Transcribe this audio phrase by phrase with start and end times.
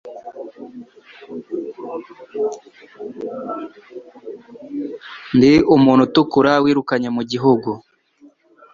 [5.35, 7.69] Ndi umuntu utukura wirukanye mu gihugu,